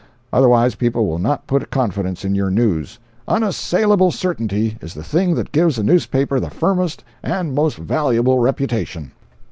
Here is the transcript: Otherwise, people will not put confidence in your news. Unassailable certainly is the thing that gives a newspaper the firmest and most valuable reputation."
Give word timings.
Otherwise, 0.33 0.73
people 0.73 1.05
will 1.05 1.19
not 1.19 1.45
put 1.45 1.69
confidence 1.69 2.25
in 2.25 2.33
your 2.33 2.49
news. 2.49 2.97
Unassailable 3.27 4.09
certainly 4.09 4.75
is 4.81 4.95
the 4.95 5.03
thing 5.03 5.35
that 5.35 5.51
gives 5.51 5.77
a 5.77 5.83
newspaper 5.83 6.39
the 6.39 6.49
firmest 6.49 7.03
and 7.21 7.53
most 7.53 7.77
valuable 7.77 8.39
reputation." 8.39 9.11